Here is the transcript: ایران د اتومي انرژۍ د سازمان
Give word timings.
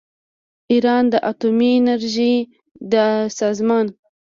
ایران 0.71 1.03
د 1.13 1.15
اتومي 1.31 1.71
انرژۍ 1.79 2.35
د 2.91 2.93
سازمان 3.39 3.85